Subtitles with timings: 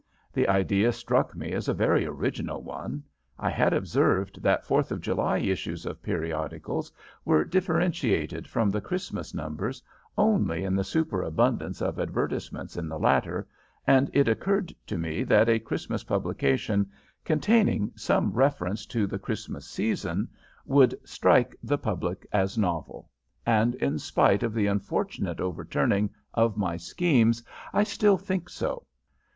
[0.33, 3.03] The idea struck me as a very original one.
[3.37, 6.91] I had observed that Fourth of July issues of periodicals
[7.23, 9.83] were differentiated from the Christmas numbers
[10.17, 13.47] only in the superabundance of advertisements in the latter,
[13.85, 16.89] and it occurred to me that a Christmas publication
[17.23, 20.29] containing some reference to the Christmas season
[20.65, 23.07] would strike the public as novel
[23.45, 28.87] and, in spite of the unfortunate overturning of my schemes, I still think so.